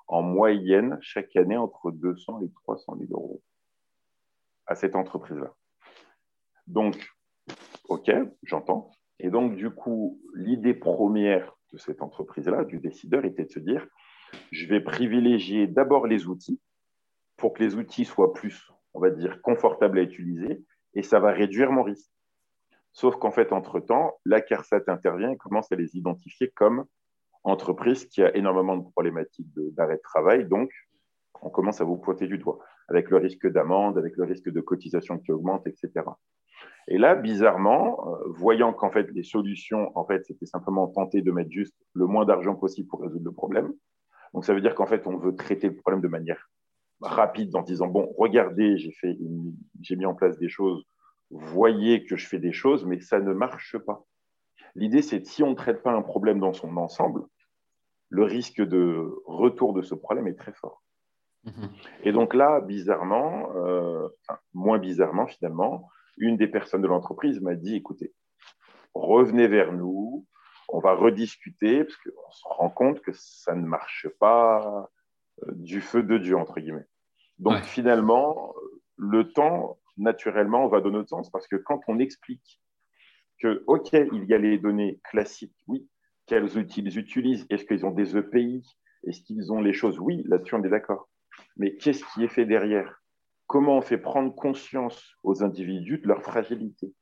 [0.09, 3.43] en moyenne chaque année entre 200 et 300 000 euros
[4.67, 5.55] à cette entreprise-là.
[6.67, 7.09] Donc,
[7.89, 8.11] OK,
[8.43, 8.91] j'entends.
[9.21, 13.87] Et donc, du coup, l'idée première de cette entreprise-là, du décideur, était de se dire,
[14.51, 16.61] je vais privilégier d'abord les outils
[17.37, 21.31] pour que les outils soient plus, on va dire, confortables à utiliser et ça va
[21.31, 22.11] réduire mon risque.
[22.93, 26.87] Sauf qu'en fait, entre-temps, la CARSAT intervient et commence à les identifier comme
[27.45, 30.47] entreprise qui a énormément de problématiques d'arrêt de, travail.
[30.47, 30.71] Donc,
[31.43, 34.61] on commence à vous pointer du doigt avec le risque d'amende, avec le risque de
[34.61, 36.07] cotisation qui augmente, etc.
[36.89, 41.31] Et là, bizarrement, euh, voyant qu'en fait, les solutions, en fait, c'était simplement tenter de
[41.31, 43.73] mettre juste le moins d'argent possible pour résoudre le problème.
[44.33, 46.49] Donc, ça veut dire qu'en fait, on veut traiter le problème de manière
[47.01, 49.17] rapide en disant bon, regardez, j'ai fait,
[49.81, 50.85] j'ai mis en place des choses,
[51.31, 54.05] voyez que je fais des choses, mais ça ne marche pas.
[54.75, 57.23] L'idée, c'est que si on ne traite pas un problème dans son ensemble,
[58.09, 60.83] le risque de retour de ce problème est très fort.
[61.45, 61.71] Mhm.
[62.05, 64.09] Et donc là, bizarrement, euh,
[64.53, 68.13] moins bizarrement finalement, une des personnes de l'entreprise m'a dit, écoutez,
[68.95, 70.27] revenez vers nous,
[70.69, 74.89] on va rediscuter, parce qu'on se rend compte que ça ne marche pas
[75.53, 76.87] du feu de Dieu, entre guillemets.
[77.39, 78.55] Donc finalement,
[78.97, 82.61] le temps, naturellement, va dans notre sens, parce que quand on explique
[83.39, 85.87] que, OK, il y a les données classiques, oui,
[86.27, 88.65] quels outils ils utilisent, est-ce qu'ils ont des EPI,
[89.05, 91.09] est-ce qu'ils ont les choses, oui, là-dessus on est d'accord.
[91.57, 93.03] Mais qu'est-ce qui est fait derrière?
[93.47, 96.93] Comment on fait prendre conscience aux individus de leur fragilité?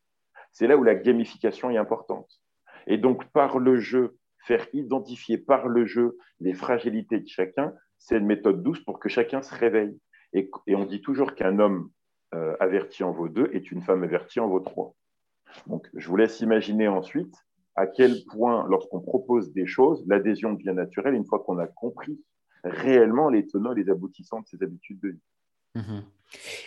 [0.52, 2.28] C'est là où la gamification est importante.
[2.86, 7.72] Et donc, par le jeu, faire identifier par le jeu les fragilités de chacun,
[8.04, 9.98] c'est une méthode douce pour que chacun se réveille.
[10.34, 11.90] Et, on dit toujours qu'un homme
[12.34, 14.94] euh, averti en vaut deux est une femme avertie en vaut trois.
[15.66, 17.34] Donc, je vous laisse imaginer ensuite
[17.76, 22.20] à quel point, lorsqu'on propose des choses, l'adhésion devient naturelle une fois qu'on a compris
[22.62, 25.22] réellement les tenants et les aboutissants de ces habitudes de vie.
[25.74, 26.04] Mhm.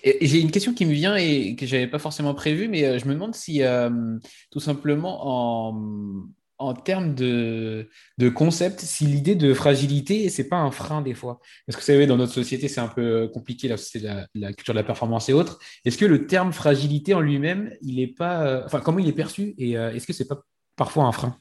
[0.04, 3.00] J'ai une question qui me vient et que je n'avais pas forcément prévue, mais euh,
[3.00, 4.18] je me demande si euh,
[4.50, 6.28] tout simplement en,
[6.60, 7.88] en termes de,
[8.34, 11.40] concept, si l'idée de fragilité, c'est pas un frein des fois.
[11.66, 14.02] Parce que vous savez, dans notre société, c'est un peu compliqué, là, c'est
[14.34, 15.60] la, culture de la performance et autres.
[15.86, 18.46] Est-ce que le terme fragilité en lui-même, il est pas.
[18.46, 20.42] Euh, enfin, comment il est perçu et euh, est-ce que c'est pas
[20.76, 21.38] parfois un frein?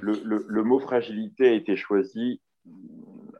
[0.00, 2.40] Le, le, mot fragilité a été choisi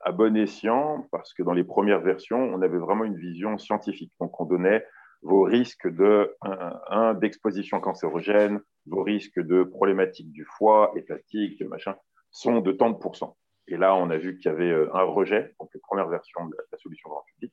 [0.02, 4.12] à bon escient parce que dans les premières versions, on avait vraiment une vision scientifique.
[4.20, 4.84] Donc, on donnait
[5.22, 11.97] vos risques de, un, d'exposition cancérogène, vos risques de problématiques du foie, hépatique, machin,
[12.31, 13.37] sont de tant de pourcents.
[13.66, 16.47] Et là, on a vu qu'il y avait euh, un rejet, donc les premières versions
[16.47, 17.53] de la, solution grand public,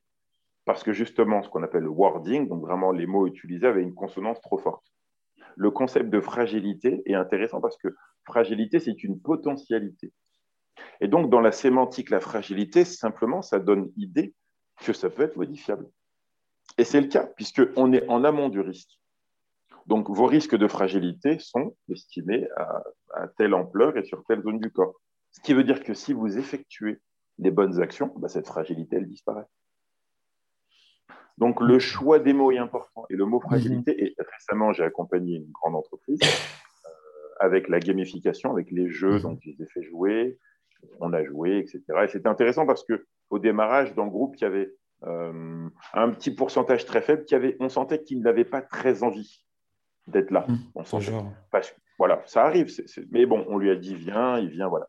[0.65, 3.95] parce que justement, ce qu'on appelle le wording, donc vraiment les mots utilisés, avaient une
[3.95, 4.85] consonance trop forte.
[5.55, 10.11] Le concept de fragilité est intéressant parce que fragilité, c'est une potentialité.
[10.99, 14.33] Et donc, dans la sémantique, la fragilité, simplement, ça donne idée
[14.77, 15.89] que ça peut être modifiable.
[16.77, 19.00] Et c'est le cas, puisqu'on est en amont du risque.
[19.87, 24.71] Donc, vos risques de fragilité sont estimés à, telle ampleur et sur telle zone du
[24.71, 24.95] corps.
[25.31, 26.99] Ce qui veut dire que si vous effectuez
[27.39, 29.45] les bonnes actions, bah, cette fragilité, elle disparaît.
[31.37, 33.05] Donc, le choix des mots est important.
[33.09, 33.99] Et le mot fragilité, mhm.
[33.99, 36.89] et récemment, j'ai accompagné une grande entreprise euh,
[37.39, 39.21] avec la gamification, avec les jeux, mhm.
[39.21, 40.37] donc je les ai fait jouer,
[40.99, 41.83] on a joué, etc.
[42.03, 46.31] Et c'était intéressant parce qu'au démarrage, dans le groupe, il y avait euh, un petit
[46.31, 49.43] pourcentage très faible qui avait, on sentait qu'il n'avait pas très envie
[50.07, 50.45] d'être là.
[50.47, 51.11] Mmh, on sentait,
[51.51, 52.67] parce, voilà, ça arrive,
[53.11, 54.87] mais bon, on lui a dit viens, il vient, voilà.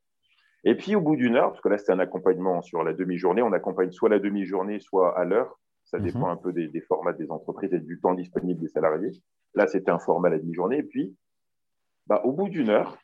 [0.64, 3.42] Et puis au bout d'une heure, parce que là c'était un accompagnement sur la demi-journée,
[3.42, 5.58] on accompagne soit la demi-journée, soit à l'heure.
[5.84, 6.02] Ça mmh.
[6.02, 9.10] dépend un peu des, formats des entreprises et du temps disponible des salariés.
[9.54, 10.78] Là, c'était un format à la demi-journée.
[10.78, 11.16] Et puis,
[12.06, 12.96] bah, au bout d'une heure,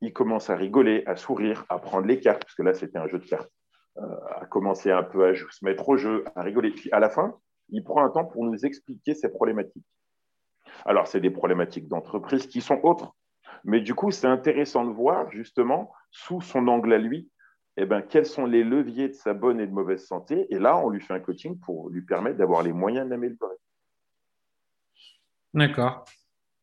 [0.00, 3.08] il commence à rigoler, à sourire, à prendre les cartes, parce que là, c'était un
[3.08, 3.50] jeu de cartes.
[3.98, 6.70] Euh, à commencer un peu à se mettre au jeu, à rigoler.
[6.70, 7.36] Puis à la fin,
[7.70, 9.84] il prend un temps pour nous expliquer ses problématiques.
[10.84, 13.14] Alors, c'est des problématiques d'entreprise qui sont autres.
[13.64, 17.30] Mais du coup, c'est intéressant de voir justement, sous son angle à lui,
[17.76, 20.46] eh ben, quels sont les leviers de sa bonne et de mauvaise santé.
[20.50, 23.56] Et là, on lui fait un coaching pour lui permettre d'avoir les moyens de l'améliorer.
[25.54, 26.04] D'accord.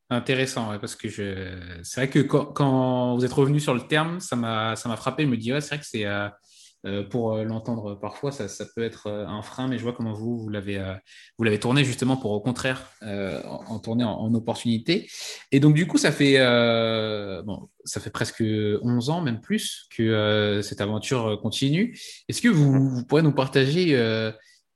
[0.10, 4.76] Intéressant, parce que c'est vrai que quand, vous êtes revenu sur le terme, ça m'a
[4.96, 5.24] frappé.
[5.24, 6.30] Je me dis, c'est vrai que c'est euh,
[7.10, 10.38] pour euh, l'entendre parfois, ça, peut être euh, un frein, mais je vois comment vous,
[10.38, 15.10] vous l'avez, tourné justement pour au contraire en, tourner en, opportunité.
[15.52, 16.38] Et donc, du coup, ça fait,
[17.44, 21.98] bon, ça fait presque 11 ans, même plus, que cette aventure continue.
[22.28, 23.88] Est-ce que vous, vous, pourrez nous partager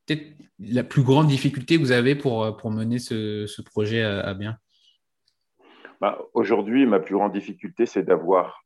[0.05, 0.23] peut-être
[0.59, 4.57] la plus grande difficulté que vous avez pour, pour mener ce, projet à bien?
[5.99, 8.63] Bah, aujourd'hui, ma plus grande difficulté, c'est d'avoir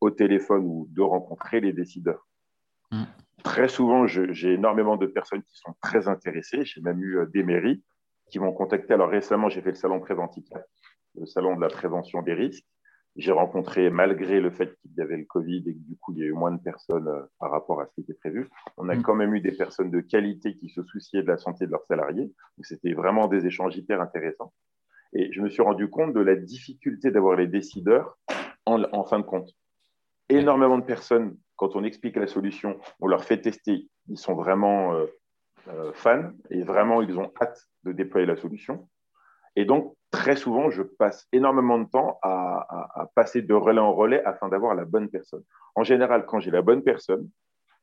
[0.00, 2.26] au téléphone ou de rencontrer les décideurs.
[3.42, 3.48] Mm.
[3.48, 6.64] Très souvent, j'ai énormément de personnes qui sont très intéressées.
[6.64, 7.82] J'ai même eu euh, des mairies
[8.30, 8.94] qui m'ont contacté.
[8.94, 10.44] Alors récemment, j'ai fait le salon préventif,
[11.18, 12.64] le salon de la prévention des risques.
[13.16, 16.20] J'ai rencontré, malgré le fait qu'il y avait le Covid et que du coup, il
[16.20, 18.88] y a eu moins de personnes euh, par rapport à ce qui était prévu, on
[18.88, 19.02] a mm.
[19.02, 21.84] quand même eu des personnes de qualité qui se souciaient de la santé de leurs
[21.84, 22.24] salariés.
[22.56, 24.52] Donc, c'était vraiment des échanges hyper intéressants.
[25.14, 28.16] Et je me suis rendu compte de la difficulté d'avoir les décideurs
[28.64, 29.50] en, en fin de compte.
[30.30, 34.94] Énormément de personnes quand on explique la solution, on leur fait tester, ils sont vraiment
[34.94, 35.06] euh,
[35.68, 38.88] euh, fans et vraiment, ils ont hâte de déployer la solution.
[39.54, 44.24] Et donc, très souvent, je passe énormément de temps à, passer de relais en relais
[44.24, 45.44] afin d'avoir la bonne personne.
[45.76, 47.30] En général, quand j'ai la bonne personne,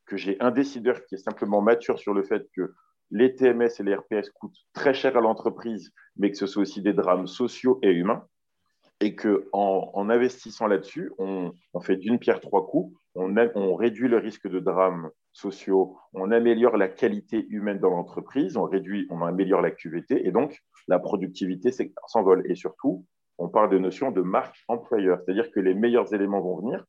[0.06, 2.74] que j'ai un décideur qui est simplement mature sur le fait que
[3.12, 6.82] les TMS et les RPS coûtent très cher à l'entreprise, mais que ce sont aussi
[6.82, 8.28] des drames sociaux et humains,
[9.00, 14.48] et qu'en en, investissant là-dessus, on, fait d'une pierre trois coups, on, réduit le risque
[14.48, 19.72] de drames sociaux, on améliore la qualité humaine dans l'entreprise, on réduit, on améliore la
[20.10, 21.72] et donc la productivité
[22.08, 22.44] s'envole.
[22.50, 23.06] Et surtout,
[23.38, 26.86] on parle de notion de marque employeur, c'est-à-dire que les meilleurs éléments vont venir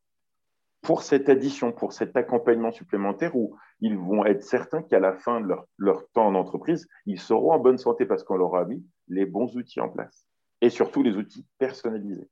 [0.81, 5.39] pour cette addition, pour cet accompagnement supplémentaire où ils vont être certains qu'à la fin
[5.39, 8.83] de leur temps en entreprise, ils seront en bonne santé parce qu'on leur a mis
[9.07, 10.25] les bons outils en place
[10.59, 12.27] et surtout les outils personnalisés.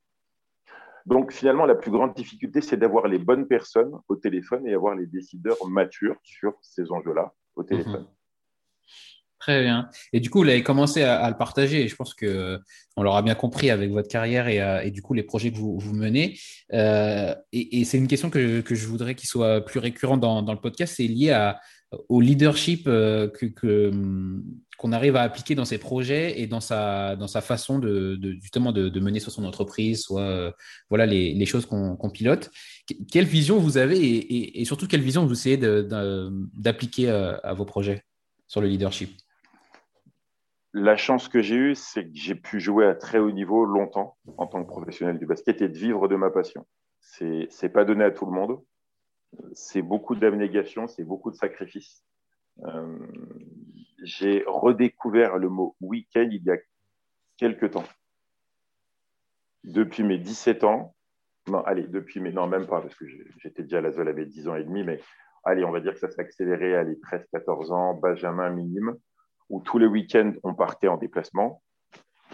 [1.06, 4.96] Donc finalement, la plus grande difficulté, c'est d'avoir les bonnes personnes au téléphone et avoir
[4.96, 8.02] les décideurs matures sur ces enjeux-là au téléphone.
[8.02, 8.08] Mhm.
[9.40, 9.88] Très bien.
[10.12, 11.82] Et du coup, vous avez commencé à, le partager.
[11.82, 12.60] Et je pense que
[12.98, 15.94] on l'aura bien compris avec votre carrière et, euh, du coup les projets que vous,
[15.94, 16.38] menez.
[16.74, 20.96] Euh, et, c'est une question que, je voudrais qu'il soit plus récurrent dans, le podcast.
[20.98, 21.60] C'est lié à,
[22.08, 23.92] au leadership euh, que,
[24.78, 29.20] qu'on arrive à appliquer dans ses projets et dans sa, façon de, justement de, mener
[29.20, 30.52] sur son entreprise, soit euh,
[30.90, 32.52] voilà les, choses qu'on pilote.
[33.12, 33.98] Quelle vision vous avez
[34.60, 38.04] et, surtout quelle vision vous essayez d'appliquer à, à, vos projets
[38.48, 39.10] sur le leadership?
[40.74, 44.18] La chance que j'ai eue, c'est que j'ai pu jouer à très haut niveau longtemps
[44.38, 46.68] en tant que professionnel du basket et de vivre de ma passion.
[47.00, 48.60] C'est n'est pas donné à tout le monde.
[49.54, 52.04] C'est beaucoup d'abnégation, c'est beaucoup de sacrifices.
[52.66, 52.98] Euh,
[54.04, 56.58] j'ai redécouvert le mot week-end il y a
[57.38, 57.86] quelques temps.
[59.64, 60.96] Depuis mes 17 ans,
[61.48, 63.06] non, allez, depuis mes, non, même pas, parce que
[63.38, 65.00] j'étais déjà à la ZOL mes 10 ans et demi, mais
[65.44, 68.96] allez, on va dire que ça s'est accéléré à les 13, 14 ans, Benjamin minime,
[69.50, 71.62] où tous les week-ends, on partait en déplacement.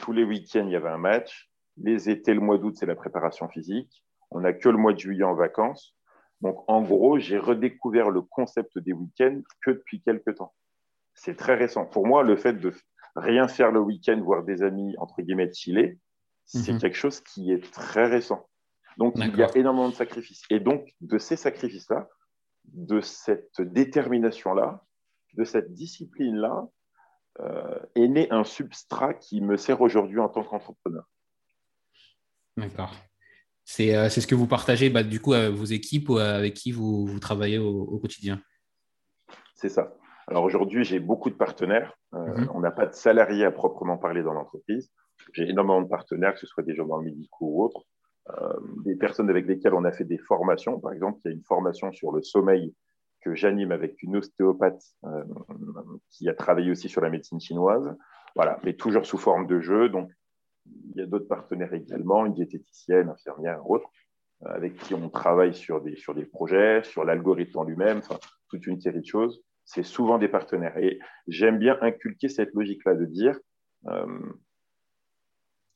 [0.01, 1.49] Tous les week-ends, il y avait un match.
[1.77, 4.03] Les étés, le mois d'août, c'est la préparation physique.
[4.31, 5.95] On n'a que le mois de juillet en vacances.
[6.41, 10.53] Donc, en gros, j'ai redécouvert le concept des week-ends que depuis quelques temps
[11.15, 11.85] c'est très récent.
[11.85, 12.73] Pour moi, le fait de
[13.15, 15.97] rien faire le week-end, voir des amis, entre guillemets, chiller,
[16.45, 16.79] c'est mhm.
[16.79, 18.47] quelque chose qui est très récent.
[18.97, 20.43] Donc, il y a énormément de sacrifices.
[20.49, 22.07] Et donc, de ces sacrifices-là,
[22.65, 24.85] de cette détermination-là,
[25.33, 26.67] de cette discipline-là,
[27.41, 31.03] euh, est né un substrat qui me sert aujourd'hui en tant qu'entrepreneur.
[32.55, 32.95] D'accord.
[33.65, 36.71] C'est euh, ce que vous partagez bah, du coup avec vos équipes ou avec qui
[36.71, 38.41] vous, travaillez au quotidien?
[39.55, 39.95] C'est ça.
[40.27, 41.93] Alors aujourd'hui, j'ai beaucoup de partenaires.
[42.13, 42.49] Euh, mhm.
[42.53, 44.91] On n'a pas de salariés à proprement parler dans l'entreprise.
[45.33, 47.83] J'ai énormément de partenaires, que ce soit des gens dans le médicaux ou autres,
[48.31, 50.79] euh, des personnes avec lesquelles on a fait des formations.
[50.79, 52.73] Par exemple, il y a une formation sur le sommeil
[53.21, 55.23] que j'anime avec une ostéopathe euh,
[56.09, 57.95] qui a travaillé aussi sur la médecine chinoise.
[58.35, 59.89] Voilà, mais toujours sous forme de jeu.
[59.89, 60.11] Donc,
[60.65, 63.89] il y a d'autres partenaires également, une diététicienne, infirmière, autres,
[64.45, 68.01] avec qui on travaille sur des, sur des projets, sur l'algorithme en lui-même,
[68.49, 70.77] toute une série de choses c'est souvent des partenaires.
[70.77, 73.37] Et j'aime bien inculquer cette logique-là de dire,
[73.87, 74.31] euh,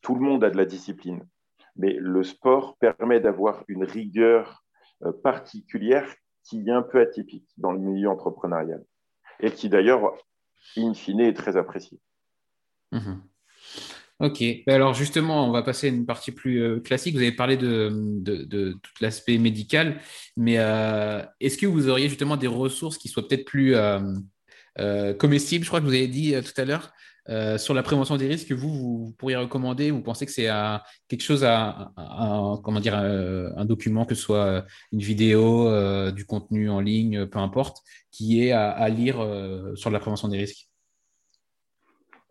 [0.02, 1.28] tout le monde a de la discipline,
[1.76, 4.64] mais le sport permet d'avoir une rigueur
[5.04, 8.84] euh, particulière qui est un peu atypique dans le milieu entrepreneurial
[9.40, 10.16] et qui d'ailleurs,
[10.78, 12.00] in fine, est très appréciée.
[12.92, 13.22] Mhm.
[14.20, 17.16] Ok, ben alors justement, on va passer à une partie plus euh, classique.
[17.16, 20.02] Vous avez parlé de, tout l'aspect médical,
[20.36, 25.64] mais euh, est-ce que vous auriez justement des ressources qui soient peut-être plus euh, comestibles
[25.64, 26.92] Je crois que vous avez dit tout à l'heure.
[27.60, 29.90] sur la prévention des risques que vous, vous pourriez recommander?
[29.90, 30.50] Vous pensez que c'est
[31.08, 31.94] quelque chose à,
[32.64, 37.78] comment dire, un document, que ce soit une vidéo, du contenu en ligne, peu importe,
[38.12, 39.26] qui est à, lire
[39.76, 40.70] sur la prévention des risques?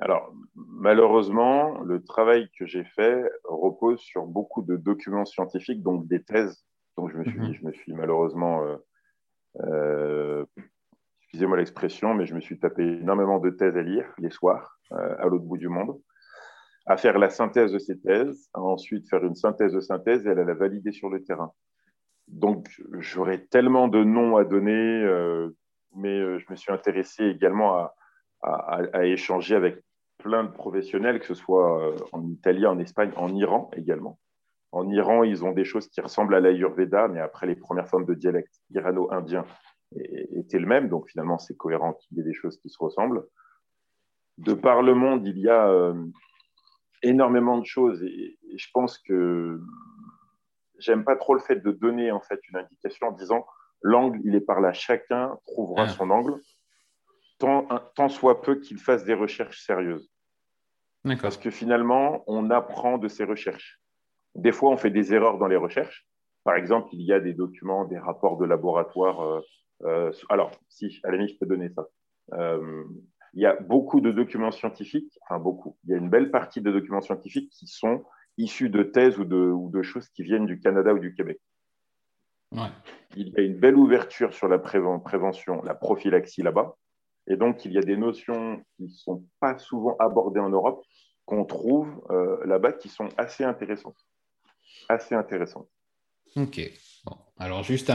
[0.00, 6.22] Alors, malheureusement, le travail que j'ai fait repose sur beaucoup de documents scientifiques, donc des
[6.22, 6.64] thèses.
[6.96, 7.52] Donc, je me suis, mhm.
[7.52, 8.76] je me suis malheureusement, euh,
[9.64, 10.44] euh,
[11.22, 15.16] excusez-moi l'expression, mais je me suis tapé énormément de thèses à lire les soirs euh,
[15.18, 16.00] à l'autre bout du monde,
[16.86, 20.30] à faire la synthèse de ces thèses, à ensuite faire une synthèse de synthèse et
[20.30, 21.52] à la valider sur le terrain.
[22.28, 25.02] Donc, j'aurais tellement de noms à donner,
[25.96, 27.94] mais je me suis intéressé également à,
[28.42, 29.82] à, échanger avec
[30.18, 34.18] plein de professionnels, que ce soit euh, en Italie, en Espagne, en Iran également.
[34.72, 38.04] En Iran, ils ont des choses qui ressemblent à l'Ayurveda, mais après, les premières formes
[38.04, 39.46] de dialecte irano-indien
[39.96, 40.88] étaient le même.
[40.88, 43.24] Donc, finalement, c'est cohérent qu'il y ait des choses qui se ressemblent.
[44.36, 45.94] De par le monde, il y a euh,
[47.02, 48.02] énormément de choses.
[48.02, 49.60] Et, je pense que
[50.78, 53.46] j'aime pas trop le fait de donner en fait une indication en disant
[53.80, 54.72] l'angle, il est par là.
[54.72, 55.88] Chacun trouvera ah.
[55.88, 56.34] son angle
[57.38, 60.10] tant, soit peu qu'il fasse des recherches sérieuses.
[61.22, 63.80] Parce que finalement, on apprend de ces recherches.
[64.34, 66.06] Des fois, on fait des erreurs dans les recherches.
[66.44, 69.20] Par exemple, il y a des documents, des rapports de laboratoire.
[69.20, 69.40] Euh,
[69.84, 71.88] euh, alors, si, à la limite, je peux donner ça.
[72.34, 72.84] Euh,
[73.34, 76.60] il y a beaucoup de documents scientifiques, enfin beaucoup, il y a une belle partie
[76.60, 78.04] de documents scientifiques qui sont
[78.38, 81.38] issus de thèses ou de, ou de choses qui viennent du Canada ou du Québec.
[83.16, 86.76] Il y a une belle ouverture sur la prévention, la prophylaxie là-bas.
[87.28, 90.82] Et donc, il y a des notions qui ne sont pas souvent abordées en Europe,
[91.26, 93.98] qu'on trouve euh, là-bas, qui sont assez intéressantes.
[94.88, 95.68] Assez intéressantes.
[96.36, 96.60] Ok.
[97.36, 97.92] Alors, juste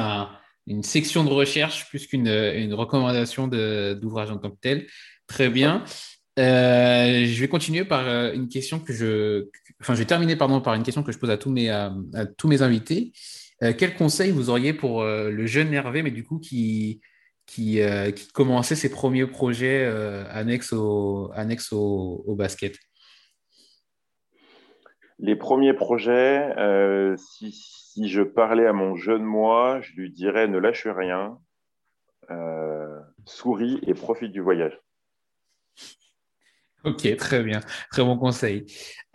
[0.67, 4.87] une section de recherche plus qu'une une recommandation d'ouvrage en tant que tel.
[5.27, 5.83] Très bien.
[6.39, 9.49] Euh, je vais continuer par euh, une question que je.
[9.81, 11.93] Enfin, je vais terminer pardon, par une question que je pose à tous mes, à,
[12.37, 13.13] tous mes invités.
[13.77, 17.01] quel conseil vous auriez pour le jeune Hervé, mais du coup qui,
[17.45, 22.75] qui, euh, qui commençait ses premiers projets euh, annexes, au, basket
[25.19, 30.57] Les premiers projets, euh, si, je parlais à mon jeune moi, je lui dirais ne
[30.57, 31.37] lâche rien,
[33.25, 34.82] souris et profite du voyage.
[36.85, 37.61] Ok, très bien.
[37.91, 38.65] Très bon conseil.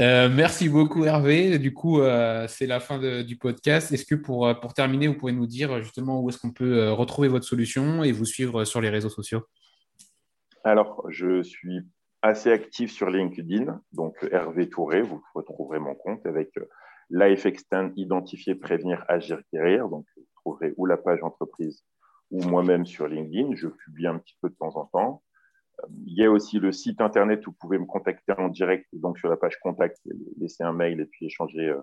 [0.01, 1.59] Euh, merci beaucoup, Hervé.
[1.59, 3.93] Du coup, euh, c'est la fin du podcast.
[3.93, 6.91] Est-ce que pour, euh, pour terminer, vous pouvez nous dire justement où est-ce qu'on peut
[6.91, 9.43] retrouver votre solution et vous suivre sur les réseaux sociaux?
[10.65, 11.81] Alors, je suis
[12.23, 15.03] assez actif sur LinkedIn, donc Hervé Touré.
[15.03, 16.51] Vous retrouverez mon compte avec
[17.11, 19.91] Life Extend, Identifier, Prévenir, Agir, Guérir.
[19.91, 21.85] Donc, vous trouverez ou la page entreprise
[22.31, 23.57] ou moi-même sur LinkedIn.
[23.57, 25.23] Je publie un petit peu de temps en temps.
[26.07, 29.19] Il y a aussi le site internet où vous pouvez me contacter en direct, donc
[29.19, 30.01] sur la page contact,
[30.39, 31.81] laisser un mail et puis échanger euh,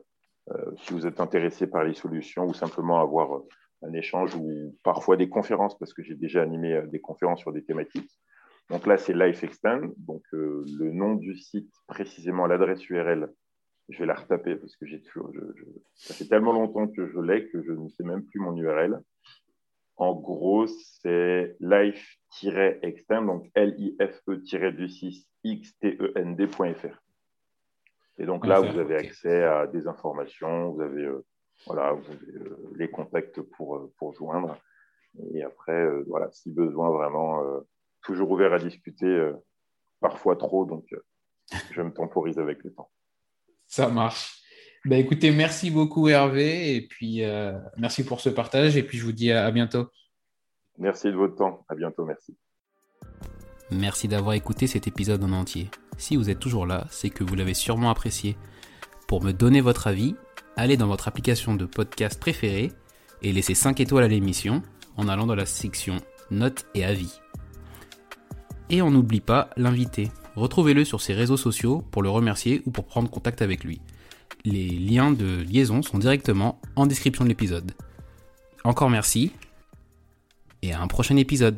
[0.52, 3.48] euh, si vous êtes intéressé par les solutions ou simplement avoir euh,
[3.84, 7.64] un échange ou parfois des conférences parce que j'ai déjà animé des conférences sur des
[7.64, 8.12] thématiques.
[8.70, 9.82] Donc là, c'est Life Extend.
[9.98, 13.30] Donc le nom du site, précisément l'adresse URL,
[13.90, 15.32] je vais la retaper parce que j'ai toujours,
[15.94, 19.00] ça fait tellement longtemps que je l'ai que je ne sais même plus mon URL.
[19.98, 27.02] En gros, c'est life-extend, donc L-I-F-E-du-6 X-T-E-N-D.fr.
[28.18, 31.26] Et donc là, vous avez accès à des informations, vous avez, euh,
[31.66, 34.58] voilà, vous avez euh, les contacts pour, euh, pour joindre.
[35.34, 37.42] Et après, voilà, si besoin, vraiment,
[38.04, 39.32] toujours ouvert à discuter,
[40.02, 40.94] parfois trop, donc
[41.72, 42.92] je me temporise avec le temps.
[43.66, 44.45] Ça marche.
[44.86, 49.04] Bah, écoutez, merci beaucoup Hervé, et puis euh, merci pour ce partage, et puis je
[49.04, 49.88] vous dis à, bientôt.
[50.78, 52.38] Merci de votre temps, à bientôt, merci.
[53.72, 55.72] Merci d'avoir écouté cet épisode en entier.
[55.98, 58.38] Si vous êtes toujours là, c'est que vous l'avez sûrement apprécié.
[59.08, 60.16] Pour me donner votre avis,
[60.56, 62.72] allez dans votre application de podcast préférée
[63.24, 64.62] et laissez 5 étoiles à l'émission
[64.98, 65.98] en allant dans la section
[66.30, 67.20] Notes et avis.
[68.70, 70.12] Et on n'oublie pas l'invité.
[70.36, 73.82] Retrouvez-le sur ses réseaux sociaux pour le remercier ou pour prendre contact avec lui.
[74.46, 77.72] Les liens de liaison sont directement en description de l'épisode.
[78.64, 79.32] Encore merci
[80.62, 81.58] et à un prochain épisode.